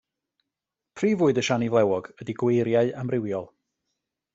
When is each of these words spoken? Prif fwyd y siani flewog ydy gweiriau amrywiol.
Prif 1.01 1.21
fwyd 1.21 1.41
y 1.43 1.45
siani 1.49 1.69
flewog 1.75 2.11
ydy 2.25 2.37
gweiriau 2.43 2.95
amrywiol. 3.05 3.51